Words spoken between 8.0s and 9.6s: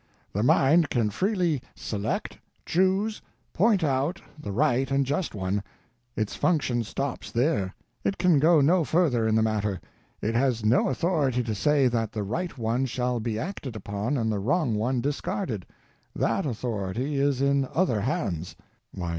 It can go no further in the